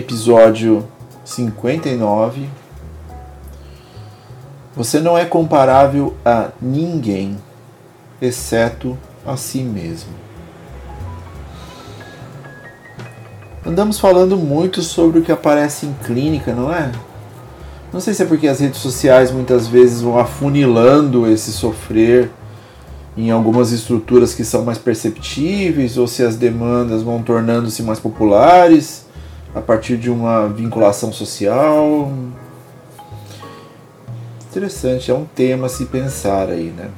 Episódio 0.00 0.88
59 1.26 2.48
Você 4.74 4.98
não 4.98 5.16
é 5.16 5.26
comparável 5.26 6.16
a 6.24 6.48
ninguém, 6.58 7.36
exceto 8.20 8.96
a 9.26 9.36
si 9.36 9.58
mesmo. 9.58 10.08
Andamos 13.64 14.00
falando 14.00 14.38
muito 14.38 14.80
sobre 14.80 15.18
o 15.18 15.22
que 15.22 15.30
aparece 15.30 15.84
em 15.84 15.92
clínica, 16.02 16.54
não 16.54 16.72
é? 16.72 16.90
Não 17.92 18.00
sei 18.00 18.14
se 18.14 18.22
é 18.22 18.26
porque 18.26 18.48
as 18.48 18.58
redes 18.58 18.80
sociais 18.80 19.30
muitas 19.30 19.66
vezes 19.66 20.00
vão 20.00 20.18
afunilando 20.18 21.30
esse 21.30 21.52
sofrer 21.52 22.30
em 23.18 23.30
algumas 23.30 23.70
estruturas 23.70 24.34
que 24.34 24.44
são 24.44 24.64
mais 24.64 24.78
perceptíveis 24.78 25.98
ou 25.98 26.08
se 26.08 26.22
as 26.22 26.36
demandas 26.36 27.02
vão 27.02 27.22
tornando-se 27.22 27.82
mais 27.82 28.00
populares 28.00 29.09
a 29.54 29.60
partir 29.60 29.96
de 29.96 30.10
uma 30.10 30.48
vinculação 30.48 31.12
social. 31.12 32.10
Interessante, 34.50 35.10
é 35.10 35.14
um 35.14 35.24
tema 35.24 35.66
a 35.66 35.70
se 35.70 35.86
pensar 35.86 36.48
aí, 36.48 36.72
né? 36.76 36.90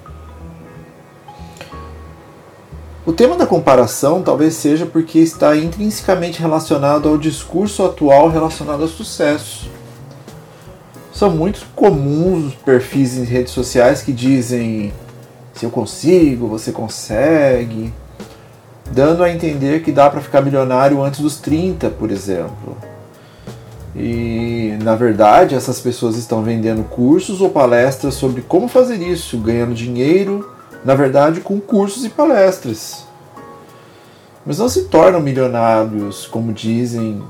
O 3.05 3.13
tema 3.13 3.37
da 3.37 3.47
comparação 3.47 4.23
talvez 4.23 4.55
seja 4.55 4.87
porque 4.87 5.19
está 5.19 5.57
intrinsecamente 5.57 6.41
relacionado 6.41 7.09
ao 7.09 7.19
discurso 7.19 7.85
atual 7.85 8.29
relacionado 8.29 8.83
ao 8.83 8.89
sucesso. 8.89 9.69
São 11.13 11.31
muito 11.31 11.67
comuns 11.75 12.47
os 12.47 12.55
perfis 12.55 13.17
em 13.17 13.25
redes 13.25 13.53
sociais 13.53 14.03
que 14.03 14.13
dizem 14.13 14.93
se 15.53 15.67
eu 15.67 15.71
consigo, 15.71 16.47
você 16.47 16.73
consegue, 16.73 17.93
dando 18.93 19.25
a 19.25 19.31
entender 19.31 19.83
que 19.83 19.91
dá 19.91 20.09
para 20.09 20.21
ficar 20.21 20.41
milionário 20.41 21.03
antes 21.03 21.21
dos 21.21 21.37
30, 21.37 21.91
por 21.91 22.11
exemplo. 22.11 22.77
E 23.95 24.77
na 24.83 24.95
verdade, 24.95 25.55
essas 25.55 25.81
pessoas 25.81 26.17
estão 26.17 26.43
vendendo 26.43 26.83
cursos 26.85 27.41
ou 27.41 27.51
palestras 27.51 28.15
sobre 28.15 28.43
como 28.43 28.69
fazer 28.69 28.97
isso, 29.03 29.39
ganhando 29.39 29.75
dinheiro 29.75 30.53
na 30.85 30.95
verdade, 30.95 31.41
com 31.41 31.61
cursos 31.61 32.05
e 32.05 32.09
palestras. 32.09 33.05
Mas 34.45 34.59
não 34.59 34.69
se 34.69 34.85
tornam 34.85 35.21
milionários, 35.21 36.27
como 36.27 36.53
dizem. 36.53 37.23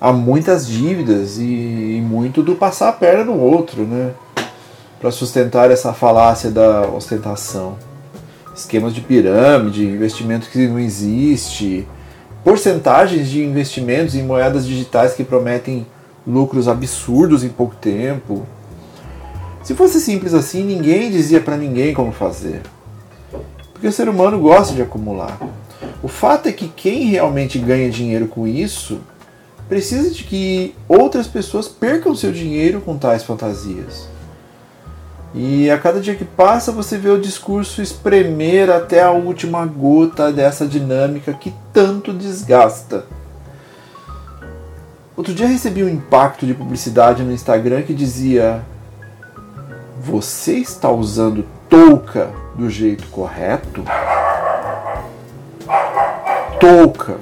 Há 0.00 0.12
muitas 0.12 0.66
dívidas 0.66 1.38
e, 1.38 2.02
muito 2.02 2.42
do 2.42 2.54
passar 2.54 2.88
a 2.88 2.92
perna 2.92 3.24
no 3.24 3.38
outro, 3.38 3.82
né? 3.82 4.12
Para 5.00 5.10
sustentar 5.10 5.70
essa 5.70 5.92
falácia 5.92 6.50
da 6.50 6.82
ostentação. 6.82 7.76
Esquemas 8.58 8.94
de 8.94 9.00
pirâmide, 9.00 9.86
investimento 9.86 10.50
que 10.50 10.66
não 10.66 10.78
existe, 10.78 11.86
porcentagens 12.42 13.28
de 13.28 13.44
investimentos 13.44 14.14
em 14.14 14.22
moedas 14.22 14.66
digitais 14.66 15.14
que 15.14 15.22
prometem 15.22 15.86
lucros 16.26 16.68
absurdos 16.68 17.44
em 17.44 17.48
pouco 17.48 17.76
tempo 17.76 18.46
se 19.68 19.74
fosse 19.74 20.00
simples 20.00 20.32
assim, 20.32 20.64
ninguém 20.64 21.10
dizia 21.10 21.42
para 21.42 21.54
ninguém 21.54 21.92
como 21.92 22.10
fazer. 22.10 22.62
Porque 23.70 23.86
o 23.86 23.92
ser 23.92 24.08
humano 24.08 24.38
gosta 24.38 24.74
de 24.74 24.80
acumular. 24.80 25.38
O 26.02 26.08
fato 26.08 26.48
é 26.48 26.52
que 26.52 26.68
quem 26.68 27.04
realmente 27.04 27.58
ganha 27.58 27.90
dinheiro 27.90 28.28
com 28.28 28.46
isso 28.46 28.98
precisa 29.68 30.08
de 30.08 30.24
que 30.24 30.74
outras 30.88 31.26
pessoas 31.26 31.68
percam 31.68 32.14
seu 32.14 32.32
dinheiro 32.32 32.80
com 32.80 32.96
tais 32.96 33.22
fantasias. 33.22 34.08
E 35.34 35.70
a 35.70 35.78
cada 35.78 36.00
dia 36.00 36.14
que 36.14 36.24
passa 36.24 36.72
você 36.72 36.96
vê 36.96 37.10
o 37.10 37.20
discurso 37.20 37.82
espremer 37.82 38.70
até 38.70 39.02
a 39.02 39.10
última 39.10 39.64
gota 39.66 40.32
dessa 40.32 40.66
dinâmica 40.66 41.32
que 41.34 41.54
tanto 41.72 42.12
desgasta. 42.12 43.04
Outro 45.16 45.34
dia 45.34 45.46
recebi 45.46 45.82
um 45.82 45.88
impacto 45.88 46.46
de 46.46 46.54
publicidade 46.54 47.22
no 47.22 47.32
Instagram 47.32 47.82
que 47.82 47.92
dizia: 47.92 48.62
você 50.00 50.54
está 50.54 50.90
usando 50.90 51.44
touca 51.68 52.30
do 52.54 52.70
jeito 52.70 53.06
correto? 53.08 53.84
Touca. 56.58 57.18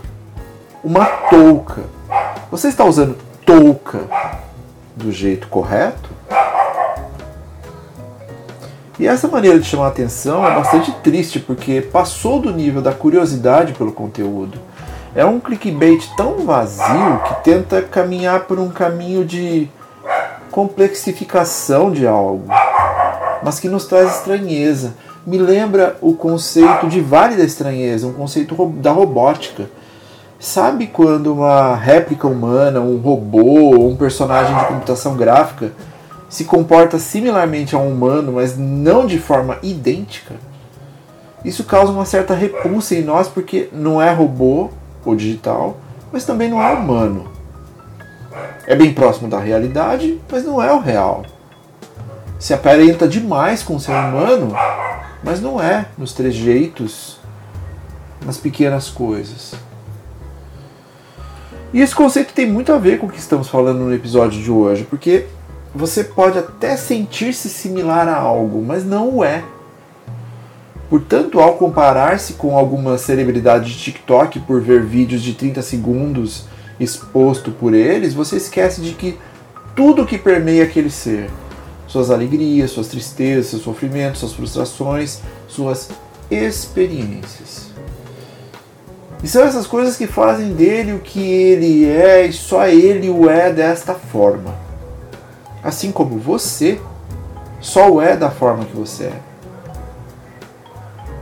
Uma 0.85 1.05
touca. 1.05 1.83
Você 2.51 2.69
está 2.69 2.85
usando 2.85 3.17
touca 3.45 4.01
do 4.95 5.11
jeito 5.11 5.49
correto? 5.49 6.16
E 8.99 9.07
essa 9.07 9.29
maneira 9.29 9.59
de 9.59 9.67
chamar 9.67 9.89
atenção 9.89 10.47
é 10.47 10.55
bastante 10.55 10.91
triste 11.03 11.39
porque 11.39 11.81
passou 11.81 12.41
do 12.41 12.53
nível 12.53 12.81
da 12.81 12.93
curiosidade 12.93 13.73
pelo 13.75 13.93
conteúdo. 13.93 14.59
É 15.15 15.25
um 15.25 15.41
clickbait 15.41 16.09
tão 16.17 16.47
vazio 16.47 17.21
que 17.27 17.45
tenta 17.45 17.83
caminhar 17.83 18.45
por 18.45 18.59
um 18.59 18.69
caminho 18.69 19.25
de 19.25 19.69
complexificação 20.51 21.91
de 21.91 22.07
algo 22.07 22.47
mas 23.43 23.61
que 23.61 23.69
nos 23.69 23.87
traz 23.87 24.17
estranheza. 24.17 24.95
Me 25.27 25.39
lembra 25.39 25.97
o 26.01 26.15
conceito 26.15 26.89
de 26.89 27.01
vale 27.01 27.37
da 27.37 27.45
estranheza, 27.45 28.07
um 28.07 28.13
conceito 28.13 28.55
da 28.77 28.91
robótica. 28.91 29.71
Sabe 30.39 30.87
quando 30.87 31.33
uma 31.33 31.75
réplica 31.75 32.27
humana, 32.27 32.81
um 32.81 32.99
robô, 32.99 33.71
um 33.89 33.97
personagem 33.97 34.57
de 34.57 34.65
computação 34.67 35.17
gráfica 35.17 35.73
se 36.29 36.45
comporta 36.45 36.99
similarmente 36.99 37.75
a 37.75 37.79
um 37.79 37.93
humano, 37.93 38.33
mas 38.33 38.57
não 38.57 39.07
de 39.07 39.19
forma 39.19 39.59
idêntica? 39.63 40.35
Isso 41.45 41.65
causa 41.65 41.93
uma 41.93 42.05
certa 42.05 42.35
repulsa 42.35 42.95
em 42.95 43.03
nós 43.03 43.29
porque 43.29 43.69
não 43.73 44.01
é 44.01 44.13
robô 44.13 44.71
ou 45.05 45.15
digital, 45.15 45.77
mas 46.13 46.25
também 46.25 46.51
não 46.51 46.61
é 46.61 46.73
humano. 46.73 47.31
É 48.67 48.75
bem 48.75 48.93
próximo 48.93 49.29
da 49.29 49.39
realidade, 49.39 50.21
mas 50.31 50.45
não 50.45 50.63
é 50.63 50.73
o 50.73 50.81
real 50.81 51.23
se 52.39 52.53
aparenta 52.53 53.09
demais 53.09 53.63
com 53.63 53.77
o 53.77 53.81
ser 53.81 53.93
humano, 53.93 54.55
mas 55.23 55.41
não 55.41 55.61
é 55.61 55.87
nos 55.97 56.13
trejeitos, 56.13 57.19
nas 58.25 58.37
pequenas 58.37 58.89
coisas. 58.89 59.55
E 61.73 61.81
esse 61.81 61.95
conceito 61.95 62.33
tem 62.33 62.47
muito 62.47 62.73
a 62.73 62.79
ver 62.79 62.99
com 62.99 63.07
o 63.07 63.11
que 63.11 63.19
estamos 63.19 63.49
falando 63.49 63.81
no 63.81 63.95
episódio 63.95 64.41
de 64.41 64.51
hoje, 64.51 64.85
porque 64.85 65.27
você 65.77 66.03
pode 66.03 66.39
até 66.39 66.77
sentir-se 66.77 67.49
similar 67.49 68.09
a 68.09 68.17
algo, 68.17 68.63
mas 68.63 68.85
não 68.85 69.17
o 69.17 69.25
é. 69.25 69.45
Portanto, 70.89 71.41
ao 71.41 71.55
comparar-se 71.55 72.35
com 72.35 72.57
alguma 72.57 72.97
celebridade 72.97 73.73
de 73.73 73.79
TikTok 73.79 74.41
por 74.41 74.61
ver 74.61 74.83
vídeos 74.83 75.23
de 75.23 75.35
30 75.35 75.61
segundos 75.61 76.45
exposto 76.81 77.51
por 77.51 77.75
eles, 77.75 78.15
você 78.15 78.37
esquece 78.37 78.81
de 78.81 78.93
que 78.93 79.19
tudo 79.75 80.07
que 80.07 80.17
permeia 80.17 80.65
aquele 80.65 80.91
ser, 80.91 81.29
suas 81.87 82.11
alegrias, 82.11 82.71
suas 82.71 82.89
tristezas, 82.89 83.47
seus 83.47 83.63
sofrimentos, 83.63 84.21
suas 84.21 84.33
frustrações, 84.33 85.21
suas 85.49 85.91
experiências. 86.31 87.67
E 89.23 89.29
são 89.29 89.43
essas 89.43 89.67
coisas 89.67 89.97
que 89.97 90.07
fazem 90.07 90.53
dele 90.53 90.93
o 90.93 91.01
que 91.01 91.21
ele 91.21 91.85
é 91.85 92.27
e 92.27 92.33
só 92.33 92.67
ele 92.67 93.11
o 93.11 93.29
é 93.29 93.53
desta 93.53 93.95
forma. 93.95 94.66
Assim 95.67 95.91
como 95.91 96.17
você 96.17 96.81
só 97.61 97.91
o 97.91 98.01
é 98.01 98.17
da 98.17 98.31
forma 98.31 98.65
que 98.65 98.77
você 98.77 99.07
é. 99.07 99.21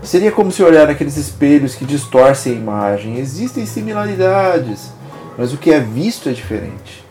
Seria 0.03 0.31
como 0.31 0.53
se 0.53 0.63
olhar 0.63 0.87
naqueles 0.87 1.17
espelhos 1.17 1.75
que 1.75 1.87
distorcem 1.87 2.53
a 2.53 2.57
imagem. 2.57 3.17
Existem 3.17 3.65
similaridades, 3.65 4.91
mas 5.39 5.55
o 5.55 5.57
que 5.57 5.73
é 5.73 5.81
visto 5.81 6.29
é 6.29 6.33
diferente. 6.33 7.03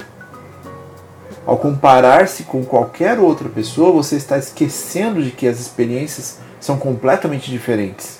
Ao 1.43 1.57
comparar-se 1.57 2.43
com 2.43 2.63
qualquer 2.63 3.17
outra 3.17 3.49
pessoa, 3.49 3.91
você 3.91 4.15
está 4.15 4.37
esquecendo 4.37 5.23
de 5.23 5.31
que 5.31 5.47
as 5.47 5.59
experiências 5.59 6.37
são 6.59 6.77
completamente 6.77 7.49
diferentes, 7.49 8.19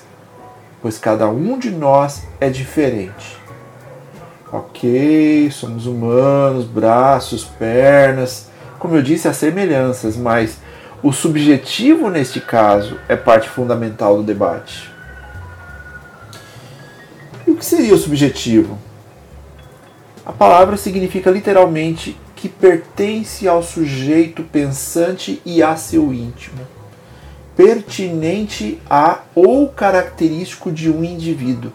pois 0.82 0.98
cada 0.98 1.28
um 1.28 1.56
de 1.56 1.70
nós 1.70 2.24
é 2.40 2.50
diferente. 2.50 3.38
Ok, 4.52 5.52
somos 5.52 5.86
humanos, 5.86 6.64
braços, 6.64 7.44
pernas, 7.44 8.52
como 8.84 8.96
eu 8.96 9.02
disse, 9.02 9.26
há 9.26 9.32
semelhanças, 9.32 10.14
mas 10.14 10.58
o 11.02 11.10
subjetivo 11.10 12.10
neste 12.10 12.38
caso 12.38 12.98
é 13.08 13.16
parte 13.16 13.48
fundamental 13.48 14.18
do 14.18 14.22
debate. 14.22 14.92
que 17.64 17.70
seria 17.70 17.94
o 17.94 17.98
subjetivo? 17.98 18.78
A 20.26 20.32
palavra 20.34 20.76
significa 20.76 21.30
literalmente 21.30 22.14
que 22.36 22.46
pertence 22.46 23.48
ao 23.48 23.62
sujeito 23.62 24.42
pensante 24.42 25.40
e 25.46 25.62
a 25.62 25.74
seu 25.76 26.12
íntimo, 26.12 26.60
pertinente 27.56 28.78
a 28.90 29.20
ou 29.34 29.66
característico 29.70 30.70
de 30.70 30.90
um 30.90 31.02
indivíduo, 31.02 31.72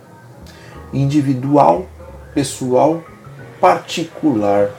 individual, 0.94 1.88
pessoal, 2.36 3.04
particular. 3.60 4.70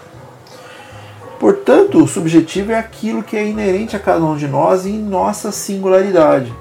Portanto, 1.40 2.04
o 2.04 2.06
subjetivo 2.06 2.72
é 2.72 2.78
aquilo 2.78 3.22
que 3.22 3.34
é 3.34 3.48
inerente 3.48 3.96
a 3.96 3.98
cada 3.98 4.22
um 4.22 4.36
de 4.36 4.46
nós 4.46 4.84
em 4.84 4.98
nossa 4.98 5.50
singularidade. 5.50 6.52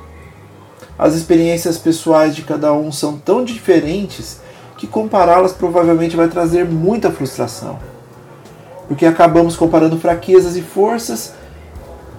As 0.97 1.15
experiências 1.15 1.77
pessoais 1.77 2.33
de 2.33 2.43
cada 2.43 2.71
um 2.71 2.89
são 2.89 3.17
tão 3.17 3.43
diferentes 3.43 4.39
que 4.77 4.87
compará-las 4.87 5.51
provavelmente 5.51 6.15
vai 6.15 6.29
trazer 6.29 6.63
muita 6.63 7.11
frustração. 7.11 7.77
Porque 8.87 9.05
acabamos 9.05 9.57
comparando 9.57 9.99
fraquezas 9.99 10.55
e 10.55 10.61
forças 10.61 11.33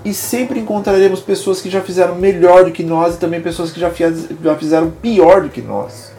e 0.05 0.13
sempre 0.13 0.61
encontraremos 0.61 1.21
pessoas 1.21 1.63
que 1.63 1.71
já 1.71 1.81
fizeram 1.81 2.15
melhor 2.15 2.67
do 2.67 2.73
que 2.73 2.83
nós 2.83 3.15
e 3.15 3.19
também 3.19 3.41
pessoas 3.41 3.73
que 3.73 3.81
já 3.81 3.91
fizeram 4.59 4.91
pior 4.91 5.41
do 5.41 5.49
que 5.49 5.63
nós. 5.63 6.13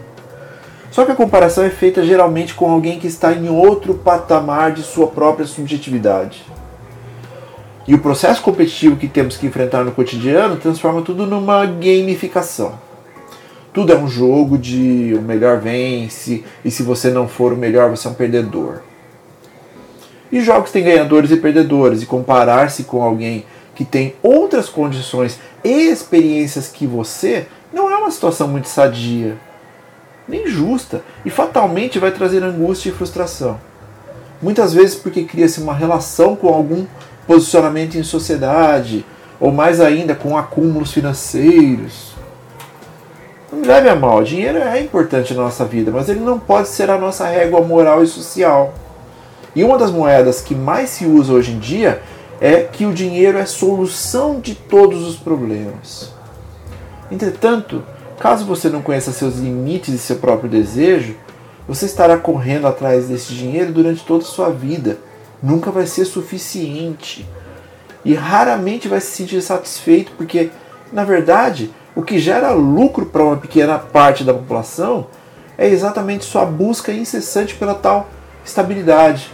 Só 0.92 1.06
que 1.06 1.12
a 1.14 1.16
comparação 1.16 1.64
é 1.64 1.70
feita 1.70 2.04
geralmente 2.04 2.54
com 2.54 2.70
alguém 2.70 3.00
que 3.00 3.08
está 3.08 3.32
em 3.32 3.50
outro 3.50 3.94
patamar 3.94 4.74
de 4.74 4.84
sua 4.84 5.08
própria 5.08 5.48
subjetividade. 5.48 6.44
E 7.88 7.96
o 7.96 8.00
processo 8.00 8.42
competitivo 8.42 8.98
que 8.98 9.08
temos 9.08 9.38
que 9.38 9.48
enfrentar 9.48 9.86
no 9.86 9.94
cotidiano 9.94 10.58
transforma 10.58 11.02
tudo 11.02 11.26
numa 11.26 11.66
gamificação. 11.66 12.74
Tudo 13.74 13.94
é 13.94 13.98
um 13.98 14.08
jogo 14.08 14.58
de 14.58 15.16
o 15.18 15.22
melhor 15.22 15.60
vence, 15.60 16.44
e 16.64 16.70
se 16.70 16.84
você 16.84 17.10
não 17.10 17.26
for 17.26 17.54
o 17.54 17.58
melhor, 17.58 17.90
você 17.90 18.10
é 18.10 18.12
um 18.12 18.14
perdedor. 18.14 18.82
E 20.30 20.42
jogos 20.42 20.72
têm 20.72 20.84
ganhadores 20.84 21.32
e 21.32 21.38
perdedores, 21.38 22.02
e 22.02 22.06
comparar-se 22.06 22.84
com 22.84 23.02
alguém 23.02 23.46
que 23.74 23.86
tem 23.86 24.14
outras 24.22 24.68
condições 24.68 25.40
e 25.64 25.88
experiências 25.88 26.68
que 26.68 26.86
você 26.86 27.48
não 27.74 27.90
é 27.90 27.96
uma 27.96 28.12
situação 28.12 28.50
muito 28.50 28.68
sadia 28.68 29.38
nem 30.32 30.48
justa, 30.48 31.02
e 31.26 31.30
fatalmente 31.30 32.00
vai 32.00 32.10
trazer 32.10 32.42
angústia 32.42 32.90
e 32.90 32.94
frustração. 32.94 33.60
Muitas 34.42 34.74
vezes 34.74 34.96
porque 34.96 35.24
cria-se 35.24 35.62
uma 35.62 35.74
relação 35.74 36.36
com 36.36 36.48
algum 36.48 36.86
posicionamento 37.28 37.96
em 37.96 38.04
sociedade, 38.04 39.06
ou 39.40 39.52
mais 39.52 39.82
ainda 39.82 40.16
com 40.16 40.38
acúmulos 40.38 40.94
financeiros. 40.94 42.14
Não 43.52 43.60
me 43.60 43.68
leve 43.68 43.90
a 43.90 43.96
mal, 43.96 44.24
dinheiro 44.24 44.58
é 44.60 44.80
importante 44.80 45.34
na 45.34 45.44
nossa 45.44 45.66
vida, 45.66 45.92
mas 45.92 46.08
ele 46.08 46.22
não 46.22 46.40
pode 46.40 46.70
ser 46.70 46.90
a 46.90 46.98
nossa 46.98 47.28
régua 47.28 47.62
moral 47.62 48.02
e 48.02 48.08
social. 48.08 48.74
E 49.54 49.64
uma 49.64 49.78
das 49.78 49.92
moedas 49.92 50.40
que 50.40 50.56
mais 50.56 50.92
se 50.92 51.06
usa 51.06 51.34
hoje 51.34 51.52
em 51.52 51.60
dia 51.60 52.02
é 52.40 52.62
que 52.62 52.86
o 52.86 52.94
dinheiro 52.94 53.38
é 53.38 53.46
solução 53.46 54.40
de 54.40 54.56
todos 54.56 55.06
os 55.06 55.18
problemas. 55.18 56.14
Entretanto, 57.12 57.84
Caso 58.22 58.46
você 58.46 58.70
não 58.70 58.84
conheça 58.84 59.12
seus 59.12 59.38
limites 59.38 59.96
e 59.96 59.98
seu 59.98 60.18
próprio 60.18 60.48
desejo, 60.48 61.16
você 61.68 61.88
estará 61.88 62.18
correndo 62.18 62.68
atrás 62.68 63.08
desse 63.08 63.34
dinheiro 63.34 63.74
durante 63.74 64.06
toda 64.06 64.24
a 64.24 64.28
sua 64.28 64.52
vida. 64.52 65.00
Nunca 65.42 65.72
vai 65.72 65.88
ser 65.88 66.06
suficiente. 66.06 67.28
E 68.06 68.14
raramente 68.14 68.88
vai 68.88 69.02
se 69.02 69.08
sentir 69.08 69.42
satisfeito, 69.42 70.12
porque, 70.16 70.52
na 70.94 71.04
verdade, 71.04 71.74
o 71.96 72.04
que 72.04 72.20
gera 72.20 72.52
lucro 72.52 73.08
para 73.08 73.24
uma 73.24 73.38
pequena 73.38 73.80
parte 73.80 74.24
da 74.24 74.36
população 74.36 75.08
é 75.58 75.68
exatamente 75.68 76.24
sua 76.24 76.46
busca 76.46 76.94
incessante 76.94 77.56
pela 77.56 77.74
tal 77.74 78.08
estabilidade, 78.46 79.32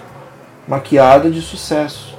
maquiada 0.65 1.29
de 1.29 1.41
sucesso. 1.41 2.16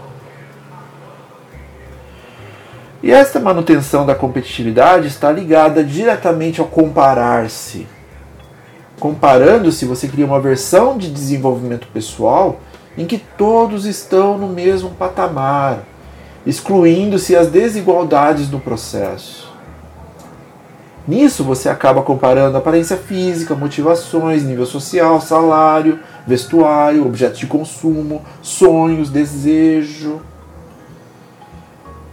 E 3.02 3.12
esta 3.12 3.38
manutenção 3.38 4.04
da 4.04 4.14
competitividade 4.14 5.06
está 5.06 5.30
ligada 5.30 5.84
diretamente 5.84 6.60
ao 6.60 6.66
comparar-se. 6.66 7.86
Comparando-se, 8.98 9.84
você 9.84 10.08
cria 10.08 10.26
uma 10.26 10.40
versão 10.40 10.98
de 10.98 11.08
desenvolvimento 11.10 11.86
pessoal 11.88 12.60
em 12.96 13.06
que 13.06 13.18
todos 13.18 13.86
estão 13.86 14.36
no 14.36 14.48
mesmo 14.48 14.90
patamar, 14.90 15.84
excluindo-se 16.44 17.36
as 17.36 17.46
desigualdades 17.46 18.48
do 18.48 18.58
processo. 18.58 19.48
Nisso 21.06 21.44
você 21.44 21.68
acaba 21.68 22.02
comparando 22.02 22.58
aparência 22.58 22.96
física, 22.96 23.54
motivações, 23.54 24.42
nível 24.42 24.66
social, 24.66 25.20
salário, 25.20 26.00
vestuário, 26.26 27.06
objetos 27.06 27.38
de 27.38 27.46
consumo, 27.46 28.22
sonhos, 28.42 29.08
desejo. 29.08 30.20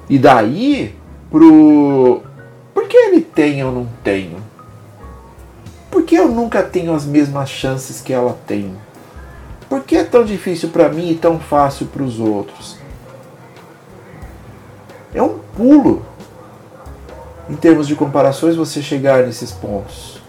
E 0.09 0.17
daí 0.19 0.95
pro. 1.31 2.21
Por 2.73 2.87
que 2.87 2.97
ele 2.97 3.21
tem 3.21 3.63
ou 3.63 3.71
não 3.71 3.87
tenho? 4.03 4.37
Por 5.89 6.03
que 6.03 6.15
eu 6.15 6.27
nunca 6.27 6.61
tenho 6.61 6.93
as 6.93 7.05
mesmas 7.05 7.49
chances 7.49 8.01
que 8.01 8.13
ela 8.13 8.37
tem? 8.45 8.75
Por 9.69 9.83
que 9.83 9.95
é 9.95 10.03
tão 10.03 10.23
difícil 10.23 10.69
para 10.69 10.89
mim 10.89 11.09
e 11.09 11.15
tão 11.15 11.39
fácil 11.39 11.87
para 11.87 12.03
os 12.03 12.19
outros? 12.19 12.77
É 15.13 15.21
um 15.21 15.39
pulo 15.55 16.05
em 17.49 17.55
termos 17.55 17.87
de 17.87 17.95
comparações 17.95 18.55
você 18.55 18.81
chegar 18.81 19.23
nesses 19.23 19.51
pontos. 19.51 20.21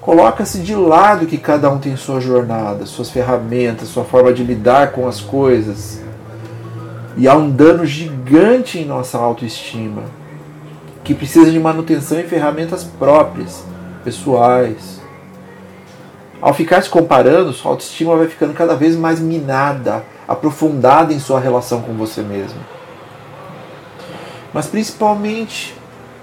Coloca-se 0.00 0.58
de 0.58 0.74
lado 0.74 1.26
que 1.26 1.38
cada 1.38 1.70
um 1.70 1.78
tem 1.78 1.96
sua 1.96 2.20
jornada, 2.20 2.86
suas 2.86 3.10
ferramentas, 3.10 3.88
sua 3.88 4.04
forma 4.04 4.32
de 4.32 4.42
lidar 4.42 4.90
com 4.92 5.06
as 5.06 5.20
coisas 5.20 6.00
e 7.16 7.28
há 7.28 7.36
um 7.36 7.50
dano 7.50 7.84
gigante 7.84 8.78
em 8.78 8.84
nossa 8.84 9.18
autoestima, 9.18 10.02
que 11.04 11.14
precisa 11.14 11.50
de 11.50 11.58
manutenção 11.58 12.18
e 12.18 12.24
ferramentas 12.24 12.84
próprias, 12.84 13.64
pessoais. 14.04 15.00
Ao 16.40 16.54
ficar 16.54 16.82
se 16.82 16.90
comparando, 16.90 17.52
sua 17.52 17.72
autoestima 17.72 18.16
vai 18.16 18.26
ficando 18.26 18.54
cada 18.54 18.74
vez 18.74 18.96
mais 18.96 19.20
minada, 19.20 20.04
aprofundada 20.26 21.12
em 21.12 21.20
sua 21.20 21.38
relação 21.38 21.82
com 21.82 21.92
você 21.94 22.22
mesmo. 22.22 22.60
Mas 24.52 24.66
principalmente, 24.66 25.74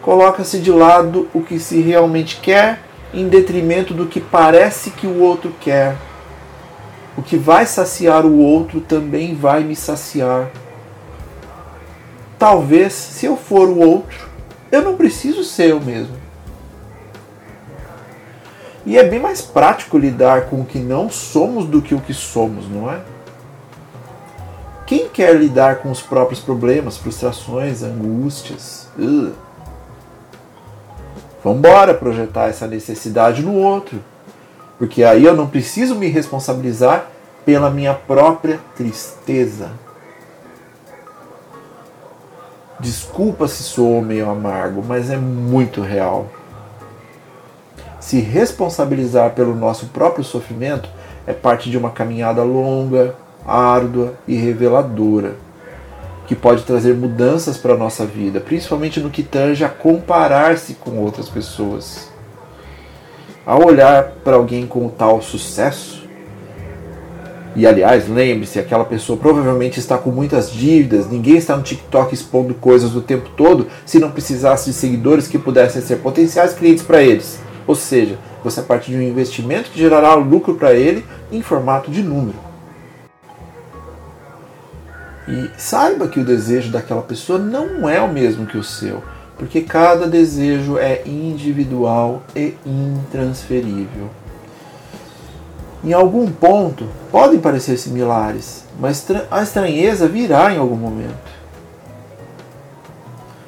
coloca-se 0.01 0.59
de 0.59 0.71
lado 0.71 1.27
o 1.33 1.41
que 1.41 1.59
se 1.59 1.81
realmente 1.81 2.37
quer 2.41 2.81
em 3.13 3.27
detrimento 3.27 3.93
do 3.93 4.05
que 4.05 4.19
parece 4.19 4.91
que 4.91 5.07
o 5.07 5.21
outro 5.21 5.53
quer. 5.59 5.95
O 7.17 7.21
que 7.21 7.37
vai 7.37 7.65
saciar 7.65 8.25
o 8.25 8.37
outro 8.39 8.81
também 8.81 9.35
vai 9.35 9.63
me 9.63 9.75
saciar 9.75 10.49
talvez, 12.39 12.93
se 12.93 13.25
eu 13.25 13.35
for 13.35 13.67
o 13.67 13.79
outro, 13.79 14.29
eu 14.71 14.81
não 14.81 14.95
preciso 14.95 15.43
ser 15.43 15.71
eu 15.71 15.81
mesmo. 15.81 16.15
E 18.85 18.97
é 18.97 19.03
bem 19.03 19.19
mais 19.19 19.41
prático 19.41 19.97
lidar 19.97 20.45
com 20.45 20.61
o 20.61 20.65
que 20.65 20.79
não 20.79 21.09
somos 21.09 21.65
do 21.65 21.81
que 21.81 21.93
o 21.93 21.99
que 21.99 22.13
somos, 22.13 22.67
não 22.67 22.89
é? 22.89 23.01
Quem 24.87 25.07
quer 25.09 25.35
lidar 25.35 25.75
com 25.79 25.91
os 25.91 26.01
próprios 26.01 26.39
problemas, 26.39 26.97
frustrações, 26.97 27.83
angústias? 27.83 28.87
Uh. 28.97 29.33
Vambora 31.43 31.93
projetar 31.93 32.47
essa 32.47 32.65
necessidade 32.65 33.43
no 33.43 33.53
outro. 33.53 33.99
Porque 34.79 35.03
aí 35.03 35.25
eu 35.25 35.35
não 35.35 35.45
preciso 35.45 35.93
me 35.93 36.07
responsabilizar 36.07 37.05
pela 37.45 37.69
minha 37.69 37.93
própria 37.93 38.59
tristeza. 38.75 39.69
Desculpa 42.79 43.45
se 43.47 43.61
sou 43.61 44.01
meio 44.01 44.29
amargo, 44.29 44.81
mas 44.87 45.09
é 45.09 45.17
muito 45.17 45.81
real. 45.81 46.27
Se 47.99 48.21
responsabilizar 48.21 49.31
pelo 49.31 49.53
nosso 49.53 49.87
próprio 49.87 50.23
sofrimento 50.23 50.89
é 51.27 51.33
parte 51.33 51.69
de 51.69 51.77
uma 51.77 51.91
caminhada 51.91 52.41
longa, 52.41 53.15
árdua 53.45 54.13
e 54.25 54.35
reveladora, 54.35 55.35
que 56.25 56.35
pode 56.35 56.63
trazer 56.63 56.95
mudanças 56.95 57.57
para 57.57 57.73
a 57.73 57.77
nossa 57.77 58.05
vida, 58.05 58.39
principalmente 58.39 59.01
no 59.01 59.09
que 59.09 59.23
tange 59.23 59.65
a 59.65 59.69
comparar-se 59.69 60.75
com 60.75 60.99
outras 60.99 61.27
pessoas. 61.27 62.09
Ao 63.45 63.65
olhar 63.65 64.11
para 64.23 64.37
alguém 64.37 64.65
com 64.65 64.87
tal 64.87 65.21
sucesso, 65.21 65.98
e 67.55 67.65
aliás, 67.65 68.07
lembre-se, 68.07 68.59
aquela 68.59 68.85
pessoa 68.85 69.17
provavelmente 69.17 69.79
está 69.79 69.97
com 69.97 70.11
muitas 70.11 70.51
dívidas, 70.51 71.09
ninguém 71.09 71.35
está 71.37 71.57
no 71.57 71.63
TikTok 71.63 72.13
expondo 72.13 72.53
coisas 72.53 72.95
o 72.95 73.01
tempo 73.01 73.29
todo 73.35 73.67
se 73.85 73.99
não 73.99 74.11
precisasse 74.11 74.69
de 74.69 74.75
seguidores 74.75 75.27
que 75.27 75.39
pudessem 75.39 75.81
ser 75.81 75.97
potenciais 75.97 76.53
clientes 76.53 76.83
para 76.83 77.01
eles. 77.01 77.39
Ou 77.65 77.75
seja, 77.75 78.17
você 78.43 78.61
parte 78.61 78.91
de 78.91 78.97
um 78.97 79.01
investimento 79.01 79.71
que 79.71 79.79
gerará 79.79 80.13
lucro 80.13 80.55
para 80.55 80.73
ele 80.73 81.03
em 81.31 81.41
formato 81.41 81.91
de 81.91 82.03
número. 82.03 82.37
E 85.27 85.49
saiba 85.57 86.07
que 86.07 86.19
o 86.19 86.25
desejo 86.25 86.71
daquela 86.71 87.01
pessoa 87.01 87.37
não 87.37 87.87
é 87.87 88.01
o 88.01 88.11
mesmo 88.11 88.47
que 88.47 88.57
o 88.57 88.63
seu, 88.63 89.03
porque 89.37 89.61
cada 89.61 90.07
desejo 90.07 90.77
é 90.77 91.03
individual 91.05 92.23
e 92.35 92.55
intransferível. 92.65 94.09
Em 95.83 95.93
algum 95.93 96.29
ponto 96.29 96.85
podem 97.11 97.39
parecer 97.39 97.77
similares, 97.77 98.65
mas 98.79 99.05
a 99.31 99.41
estranheza 99.41 100.07
virá 100.07 100.53
em 100.53 100.57
algum 100.57 100.75
momento. 100.75 101.29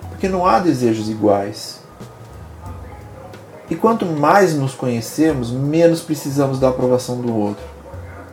Porque 0.10 0.30
não 0.30 0.46
há 0.46 0.60
desejos 0.60 1.10
iguais. 1.10 1.82
E 3.70 3.76
quanto 3.76 4.06
mais 4.06 4.54
nos 4.54 4.74
conhecemos, 4.74 5.52
menos 5.52 6.02
precisamos 6.02 6.60
da 6.60 6.70
aprovação 6.70 7.20
do 7.20 7.36
outro. 7.36 7.64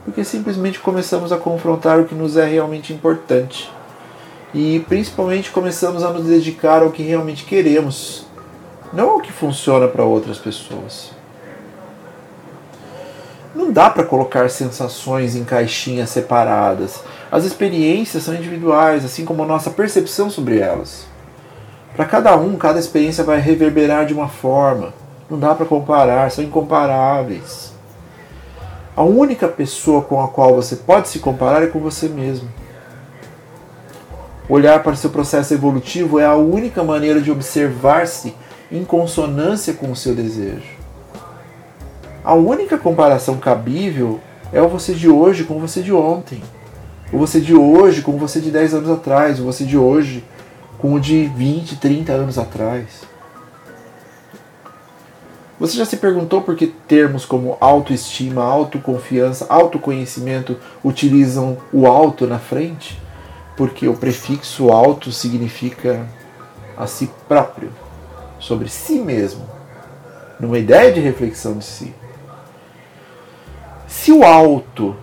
Porque 0.04 0.24
simplesmente 0.24 0.80
começamos 0.80 1.32
a 1.32 1.36
confrontar 1.36 2.00
o 2.00 2.04
que 2.04 2.14
nos 2.14 2.36
é 2.36 2.44
realmente 2.44 2.92
importante. 2.92 3.70
E 4.54 4.80
principalmente 4.88 5.50
começamos 5.50 6.02
a 6.02 6.12
nos 6.12 6.24
dedicar 6.24 6.82
ao 6.82 6.90
que 6.90 7.02
realmente 7.02 7.44
queremos, 7.44 8.26
não 8.92 9.10
ao 9.10 9.20
que 9.20 9.30
funciona 9.30 9.86
para 9.86 10.04
outras 10.04 10.38
pessoas. 10.38 11.17
Dá 13.78 13.88
para 13.88 14.02
colocar 14.02 14.50
sensações 14.50 15.36
em 15.36 15.44
caixinhas 15.44 16.10
separadas. 16.10 17.00
As 17.30 17.44
experiências 17.44 18.24
são 18.24 18.34
individuais, 18.34 19.04
assim 19.04 19.24
como 19.24 19.44
a 19.44 19.46
nossa 19.46 19.70
percepção 19.70 20.28
sobre 20.28 20.58
elas. 20.58 21.06
Para 21.94 22.04
cada 22.04 22.36
um, 22.36 22.56
cada 22.56 22.80
experiência 22.80 23.22
vai 23.22 23.38
reverberar 23.38 24.04
de 24.04 24.12
uma 24.12 24.28
forma. 24.28 24.92
Não 25.30 25.38
dá 25.38 25.54
para 25.54 25.64
comparar, 25.64 26.28
são 26.32 26.42
incomparáveis. 26.42 27.72
A 28.96 29.04
única 29.04 29.46
pessoa 29.46 30.02
com 30.02 30.20
a 30.20 30.26
qual 30.26 30.56
você 30.56 30.74
pode 30.74 31.08
se 31.08 31.20
comparar 31.20 31.62
é 31.62 31.68
com 31.68 31.78
você 31.78 32.08
mesmo. 32.08 32.48
Olhar 34.48 34.82
para 34.82 34.96
seu 34.96 35.10
processo 35.10 35.54
evolutivo 35.54 36.18
é 36.18 36.26
a 36.26 36.34
única 36.34 36.82
maneira 36.82 37.20
de 37.20 37.30
observar-se 37.30 38.34
em 38.72 38.84
consonância 38.84 39.72
com 39.72 39.92
o 39.92 39.94
seu 39.94 40.16
desejo. 40.16 40.77
A 42.24 42.34
única 42.34 42.76
comparação 42.76 43.38
cabível 43.38 44.20
é 44.52 44.60
o 44.60 44.68
você 44.68 44.94
de 44.94 45.08
hoje 45.08 45.44
com 45.44 45.56
o 45.56 45.60
você 45.60 45.82
de 45.82 45.92
ontem. 45.92 46.42
O 47.12 47.18
você 47.18 47.40
de 47.40 47.54
hoje 47.54 48.02
com 48.02 48.12
o 48.12 48.18
você 48.18 48.40
de 48.40 48.50
10 48.50 48.74
anos 48.74 48.90
atrás. 48.90 49.40
O 49.40 49.44
você 49.44 49.64
de 49.64 49.78
hoje 49.78 50.24
com 50.78 50.94
o 50.94 51.00
de 51.00 51.26
20, 51.26 51.76
30 51.76 52.12
anos 52.12 52.38
atrás. 52.38 53.06
Você 55.58 55.76
já 55.76 55.84
se 55.84 55.96
perguntou 55.96 56.40
por 56.40 56.54
que 56.54 56.68
termos 56.68 57.24
como 57.24 57.56
autoestima, 57.60 58.44
autoconfiança, 58.44 59.46
autoconhecimento 59.48 60.56
utilizam 60.84 61.58
o 61.72 61.88
auto 61.88 62.28
na 62.28 62.38
frente? 62.38 63.00
Porque 63.56 63.88
o 63.88 63.96
prefixo 63.96 64.70
auto 64.70 65.10
significa 65.10 66.06
a 66.76 66.86
si 66.86 67.10
próprio, 67.26 67.72
sobre 68.38 68.68
si 68.68 69.00
mesmo, 69.00 69.44
numa 70.38 70.60
ideia 70.60 70.92
de 70.92 71.00
reflexão 71.00 71.58
de 71.58 71.64
si. 71.64 71.92
Se 73.88 74.12
o 74.12 74.22
alto 74.22 74.94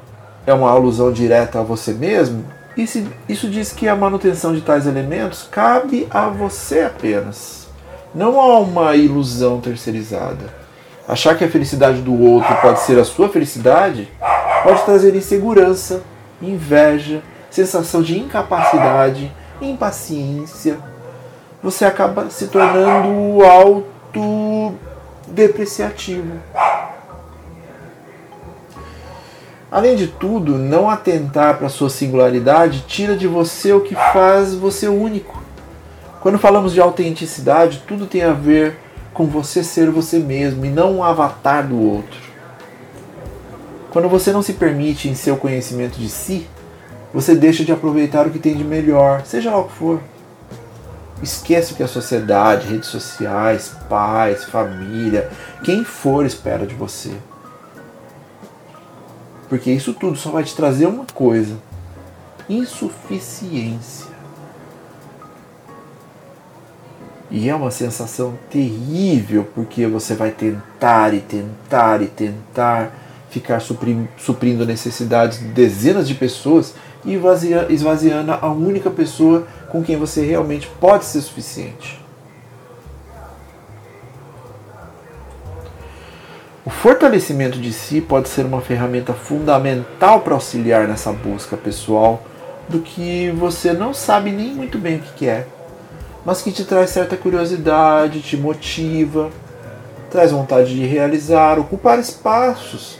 é 0.45 0.53
uma 0.53 0.69
alusão 0.69 1.11
direta 1.11 1.59
a 1.59 1.63
você 1.63 1.91
mesmo, 1.91 2.45
isso 2.77 3.49
diz 3.49 3.73
que 3.73 3.87
a 3.87 3.95
manutenção 3.95 4.53
de 4.53 4.61
tais 4.61 4.85
elementos 4.85 5.47
cabe 5.49 6.07
a 6.11 6.29
você 6.29 6.81
apenas, 6.81 7.67
não 8.13 8.39
a 8.39 8.59
uma 8.59 8.95
ilusão 8.95 9.59
terceirizada. 9.59 10.53
Achar 11.07 11.35
que 11.35 11.43
a 11.43 11.49
felicidade 11.49 11.99
do 12.01 12.13
outro 12.21 12.55
pode 12.61 12.81
ser 12.81 12.99
a 12.99 13.03
sua 13.03 13.27
felicidade 13.27 14.07
pode 14.63 14.83
trazer 14.83 15.15
insegurança, 15.15 16.03
inveja, 16.41 17.23
sensação 17.49 18.03
de 18.03 18.19
incapacidade, 18.19 19.33
impaciência. 19.59 20.77
Você 21.63 21.85
acaba 21.85 22.29
se 22.29 22.45
tornando 22.47 23.43
autodepreciativo. 23.43 26.33
Além 29.71 29.95
de 29.95 30.07
tudo, 30.07 30.57
não 30.57 30.89
atentar 30.89 31.57
para 31.57 31.69
sua 31.69 31.89
singularidade 31.89 32.85
tira 32.87 33.15
de 33.15 33.27
você 33.27 33.73
o 33.73 33.81
que 33.81 33.95
faz 33.95 34.53
você 34.53 34.87
único. 34.87 35.41
Quando 36.21 36.37
falamos 36.37 36.73
de 36.73 36.81
autenticidade, 36.81 37.83
tudo 37.87 38.05
tem 38.05 38.23
a 38.23 38.33
ver 38.33 38.77
com 39.13 39.25
você 39.25 39.63
ser 39.63 39.89
você 39.89 40.19
mesmo 40.19 40.65
e 40.65 40.69
não 40.69 40.97
um 40.97 41.03
avatar 41.03 41.67
do 41.67 41.79
outro. 41.81 42.19
Quando 43.89 44.09
você 44.09 44.31
não 44.31 44.41
se 44.41 44.53
permite 44.53 45.07
em 45.07 45.15
seu 45.15 45.37
conhecimento 45.37 45.97
de 45.97 46.09
si, 46.09 46.47
você 47.13 47.33
deixa 47.33 47.63
de 47.63 47.71
aproveitar 47.71 48.27
o 48.27 48.29
que 48.29 48.39
tem 48.39 48.55
de 48.55 48.63
melhor, 48.63 49.21
seja 49.25 49.51
lá 49.51 49.57
o 49.57 49.65
que 49.65 49.73
for. 49.73 50.01
Esquece 51.23 51.71
o 51.71 51.75
que 51.75 51.83
a 51.83 51.87
sociedade, 51.87 52.67
redes 52.67 52.89
sociais, 52.89 53.73
pais, 53.89 54.43
família, 54.43 55.29
quem 55.63 55.85
for 55.85 56.25
espera 56.25 56.67
de 56.67 56.75
você. 56.75 57.11
Porque 59.49 59.71
isso 59.71 59.93
tudo 59.93 60.17
só 60.17 60.31
vai 60.31 60.43
te 60.43 60.55
trazer 60.55 60.87
uma 60.87 61.05
coisa: 61.13 61.57
insuficiência. 62.49 64.15
E 67.29 67.49
é 67.49 67.55
uma 67.55 67.71
sensação 67.71 68.37
terrível, 68.49 69.47
porque 69.55 69.87
você 69.87 70.13
vai 70.13 70.31
tentar 70.31 71.13
e 71.13 71.19
tentar 71.19 72.01
e 72.01 72.07
tentar 72.07 72.91
ficar 73.29 73.59
suprindo 73.59 74.65
necessidades 74.65 75.39
de 75.39 75.45
dezenas 75.45 76.07
de 76.07 76.13
pessoas 76.13 76.75
e 77.03 77.19
esvaziando 77.69 78.31
a 78.31 78.49
única 78.49 78.89
pessoa 78.89 79.45
com 79.69 79.83
quem 79.83 79.97
você 79.97 80.25
realmente 80.25 80.69
pode 80.79 81.05
ser 81.05 81.21
suficiente. 81.21 82.04
O 86.65 86.69
fortalecimento 86.71 87.59
de 87.59 87.71
si 87.71 88.01
pode 88.01 88.27
ser 88.27 88.43
uma 88.43 88.59
ferramenta 88.59 89.13
fundamental 89.13 90.21
para 90.21 90.33
auxiliar 90.33 90.87
nessa 90.87 91.13
busca 91.13 91.55
pessoal 91.55 92.23
do 92.67 92.79
que 92.79 93.29
você 93.37 93.71
não 93.71 93.93
sabe 93.93 94.31
nem 94.31 94.51
muito 94.51 94.79
bem 94.79 94.95
o 94.95 94.99
que 94.99 95.29
é, 95.29 95.45
mas 96.25 96.41
que 96.41 96.51
te 96.51 96.65
traz 96.65 96.89
certa 96.89 97.15
curiosidade, 97.15 98.19
te 98.19 98.35
motiva, 98.35 99.29
traz 100.09 100.31
vontade 100.31 100.73
de 100.73 100.83
realizar, 100.87 101.59
ocupar 101.59 101.99
espaços, 101.99 102.97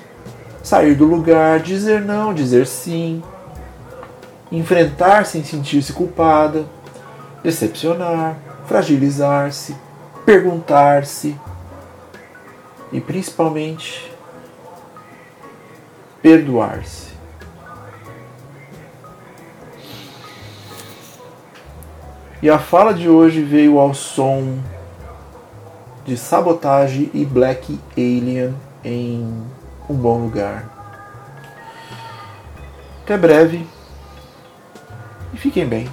sair 0.62 0.94
do 0.94 1.06
lugar, 1.06 1.60
dizer 1.60 2.02
não, 2.02 2.36
dizer 2.36 2.68
sim, 2.68 3.24
enfrentar 4.52 5.26
sem 5.26 5.44
sentir-se 5.44 5.92
culpada, 5.92 6.66
decepcionar, 7.44 8.38
fragilizar-se, 8.68 9.76
perguntar-se 10.24 11.36
e 12.96 13.02
principalmente 13.02 14.10
perdoar-se. 16.22 17.14
E 22.42 22.50
a 22.50 22.58
fala 22.58 22.94
de 22.94 23.10
hoje 23.10 23.42
veio 23.42 23.80
ao 23.80 23.94
som 23.94 24.60
de 26.06 26.16
Sabotage 26.16 27.12
e 27.14 27.26
Black 27.26 27.78
Alien 27.98 28.56
em 28.82 29.44
Um 29.90 29.96
Bom 29.96 30.20
Lugar. 30.20 30.64
Até 33.04 33.18
breve 33.18 33.68
e 35.34 35.38
fiquem 35.38 35.68
bem. 35.68 35.90